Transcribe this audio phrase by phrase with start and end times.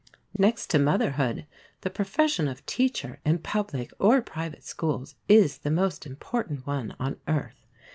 [0.35, 1.45] Next to motherhood,
[1.81, 7.17] the profession of teacher in public or private schools is the most important one on
[7.27, 7.67] earth.